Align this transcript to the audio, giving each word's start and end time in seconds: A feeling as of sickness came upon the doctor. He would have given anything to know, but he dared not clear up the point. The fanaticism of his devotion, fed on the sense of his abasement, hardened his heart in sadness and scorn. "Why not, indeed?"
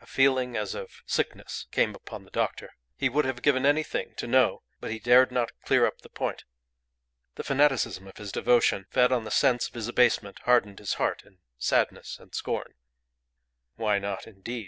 A 0.00 0.06
feeling 0.06 0.56
as 0.56 0.76
of 0.76 1.02
sickness 1.04 1.66
came 1.72 1.96
upon 1.96 2.22
the 2.22 2.30
doctor. 2.30 2.74
He 2.96 3.08
would 3.08 3.24
have 3.24 3.42
given 3.42 3.66
anything 3.66 4.14
to 4.18 4.28
know, 4.28 4.62
but 4.78 4.92
he 4.92 5.00
dared 5.00 5.32
not 5.32 5.50
clear 5.62 5.84
up 5.84 6.00
the 6.02 6.08
point. 6.08 6.44
The 7.34 7.42
fanaticism 7.42 8.06
of 8.06 8.16
his 8.18 8.30
devotion, 8.30 8.86
fed 8.90 9.10
on 9.10 9.24
the 9.24 9.32
sense 9.32 9.66
of 9.66 9.74
his 9.74 9.88
abasement, 9.88 10.38
hardened 10.44 10.78
his 10.78 10.94
heart 10.94 11.24
in 11.24 11.38
sadness 11.58 12.20
and 12.20 12.32
scorn. 12.36 12.74
"Why 13.74 13.98
not, 13.98 14.28
indeed?" 14.28 14.62